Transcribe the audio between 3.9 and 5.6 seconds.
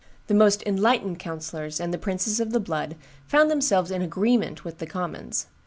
in agreement with the commons.